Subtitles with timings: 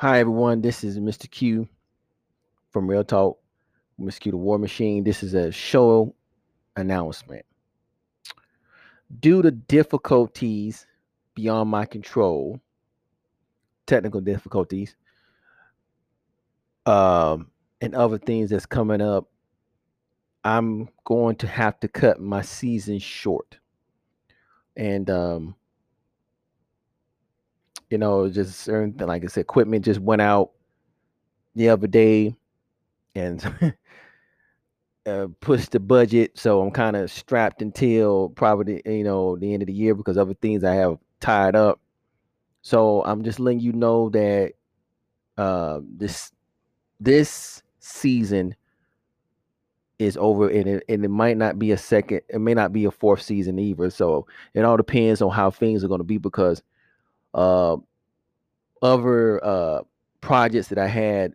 [0.00, 0.60] Hi, everyone.
[0.60, 1.28] This is Mr.
[1.28, 1.68] Q
[2.70, 3.36] from Real Talk,
[4.00, 4.20] Mr.
[4.20, 5.02] Q the War Machine.
[5.02, 6.14] This is a show
[6.76, 7.44] announcement.
[9.18, 10.86] Due to difficulties
[11.34, 12.60] beyond my control,
[13.88, 14.94] technical difficulties,
[16.86, 19.28] um, and other things that's coming up,
[20.44, 23.58] I'm going to have to cut my season short.
[24.76, 25.56] And um,
[27.90, 30.50] you know, just certain like I said, equipment just went out
[31.54, 32.36] the other day
[33.14, 33.44] and
[35.06, 36.38] uh, pushed the budget.
[36.38, 40.18] So I'm kind of strapped until probably you know the end of the year because
[40.18, 41.80] other things I have tied up.
[42.62, 44.52] So I'm just letting you know that
[45.36, 46.32] uh, this
[47.00, 48.54] this season
[49.98, 52.84] is over and it, and it might not be a second it may not be
[52.84, 56.18] a fourth season either so it all depends on how things are going to be
[56.18, 56.62] because
[57.34, 57.76] uh,
[58.82, 59.82] other uh,
[60.20, 61.34] projects that i had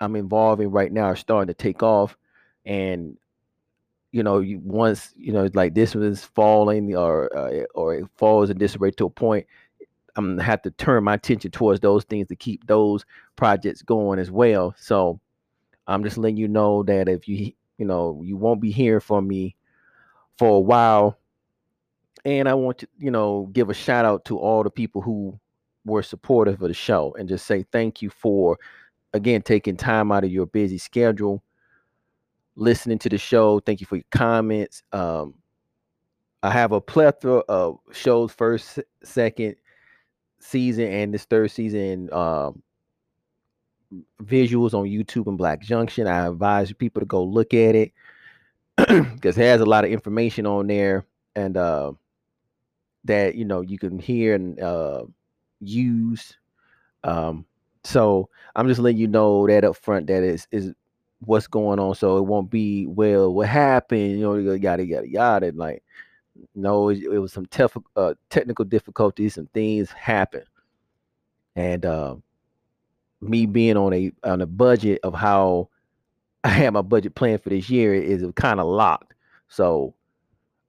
[0.00, 2.16] i'm involving right now are starting to take off
[2.64, 3.16] and
[4.12, 8.50] you know you once you know like this was falling or uh, or it falls
[8.50, 9.46] in disarray to a point
[10.16, 13.04] i'm gonna have to turn my attention towards those things to keep those
[13.36, 15.18] projects going as well so
[15.86, 19.26] i'm just letting you know that if you you know, you won't be hearing from
[19.26, 19.56] me
[20.36, 21.18] for a while.
[22.24, 25.38] And I want to, you know, give a shout out to all the people who
[25.84, 28.58] were supportive of the show and just say thank you for
[29.14, 31.42] again taking time out of your busy schedule
[32.54, 35.32] listening to the show thank you for your comments um
[36.42, 39.56] i have a plethora of shows first second
[40.38, 42.62] season and this third season um
[44.22, 46.06] visuals on YouTube and Black Junction.
[46.06, 47.92] I advise people to go look at it
[48.76, 51.92] because it has a lot of information on there and uh,
[53.04, 55.04] that you know you can hear and uh,
[55.60, 56.36] use.
[57.04, 57.46] Um,
[57.84, 60.72] so I'm just letting you know that up front that is is
[61.20, 61.94] what's going on.
[61.94, 64.12] So it won't be well, what happened?
[64.12, 65.52] You know, yada yada yada.
[65.54, 65.82] Like,
[66.54, 69.34] no, it, it was some tef- uh, technical difficulties.
[69.34, 70.42] Some things happen,
[71.56, 72.16] and uh,
[73.20, 75.68] me being on a on a budget of how
[76.44, 79.14] I had my budget plan for this year is kind of locked.
[79.48, 79.94] So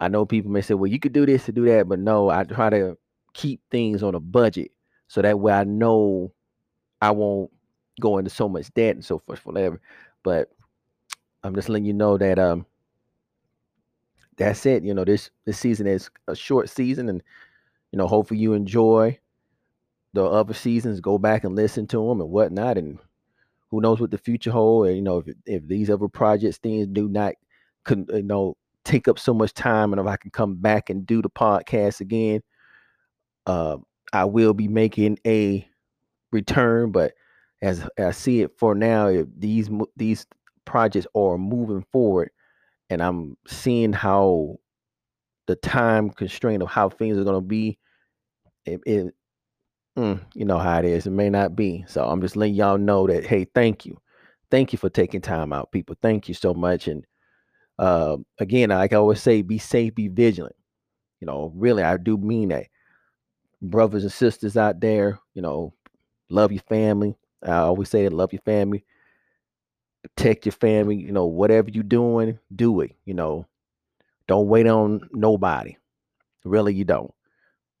[0.00, 2.30] I know people may say, well, you could do this to do that, but no,
[2.30, 2.96] I try to
[3.34, 4.72] keep things on a budget
[5.08, 6.32] so that way I know
[7.02, 7.50] I won't
[8.00, 9.80] go into so much debt and so forth, whatever.
[10.22, 10.50] But
[11.42, 12.66] I'm just letting you know that um
[14.36, 14.82] that's it.
[14.84, 17.22] You know, this this season is a short season, and
[17.92, 19.18] you know, hopefully you enjoy
[20.14, 22.98] the other seasons, go back and listen to them and whatnot, and
[23.70, 24.86] who knows what the future hold.
[24.88, 27.34] And you know, if if these other projects things do not,
[27.84, 28.56] can you know,
[28.90, 32.00] take up so much time, and if I can come back and do the podcast
[32.00, 32.40] again,
[33.46, 33.76] uh,
[34.12, 35.66] I will be making a
[36.32, 36.92] return.
[36.92, 37.12] But
[37.62, 40.26] as, as I see it for now, if these these
[40.64, 42.30] projects are moving forward,
[42.90, 44.58] and I'm seeing how
[45.46, 47.78] the time constraint of how things are going to be,
[48.66, 49.14] it, it
[49.98, 51.06] Mm, you know how it is.
[51.06, 51.84] It may not be.
[51.88, 53.98] So I'm just letting y'all know that, hey, thank you.
[54.50, 55.96] Thank you for taking time out, people.
[56.00, 56.88] Thank you so much.
[56.88, 57.04] And
[57.80, 60.54] uh, again, like I always say, be safe, be vigilant.
[61.18, 62.66] You know, really, I do mean that.
[63.62, 65.72] Brothers and sisters out there, you know,
[66.28, 67.16] love your family.
[67.42, 68.84] I always say that love your family,
[70.02, 70.96] protect your family.
[70.96, 72.94] You know, whatever you're doing, do it.
[73.06, 73.46] You know,
[74.28, 75.76] don't wait on nobody.
[76.44, 77.12] Really, you don't.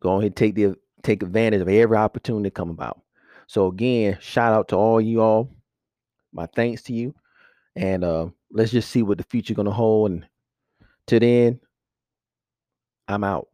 [0.00, 3.02] Go ahead and take the take advantage of every opportunity to come about.
[3.46, 5.50] So again, shout out to all you all.
[6.32, 7.14] My thanks to you.
[7.76, 10.10] And uh, let's just see what the future gonna hold.
[10.10, 10.26] And
[11.08, 11.60] to then,
[13.08, 13.49] I'm out.